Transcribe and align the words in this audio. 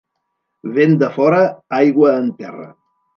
Vent 0.77 0.95
de 1.03 1.09
fora, 1.17 1.41
aigua 1.81 2.15
en 2.23 2.33
terra. 2.41 2.67